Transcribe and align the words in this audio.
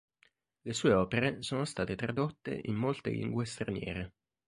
Le 0.63 0.73
sue 0.73 0.93
opere 0.93 1.43
sono 1.43 1.63
state 1.63 1.95
tradotte 1.95 2.59
in 2.63 2.73
molte 2.73 3.11
lingue 3.11 3.45
straniere. 3.45 4.13